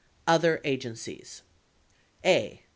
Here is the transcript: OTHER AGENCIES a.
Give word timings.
OTHER 0.27 0.59
AGENCIES 0.65 1.43
a. 2.25 2.63